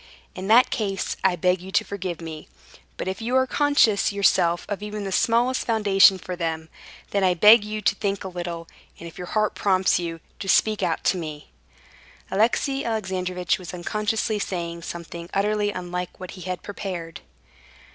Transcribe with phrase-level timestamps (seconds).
[0.33, 2.47] In that case, I beg you to forgive me.
[2.97, 6.69] But if you are conscious yourself of even the smallest foundation for them,
[7.11, 8.67] then I beg you to think a little,
[8.97, 11.51] and if your heart prompts you, to speak out to me...."
[12.31, 17.21] Alexey Alexandrovitch was unconsciously saying something utterly unlike what he had prepared.